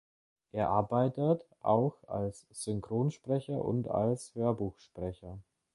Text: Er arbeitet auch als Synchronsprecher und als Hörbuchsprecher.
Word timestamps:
Er 0.51 0.67
arbeitet 0.71 1.45
auch 1.61 1.93
als 2.07 2.47
Synchronsprecher 2.49 3.63
und 3.63 3.87
als 3.87 4.33
Hörbuchsprecher. 4.33 5.37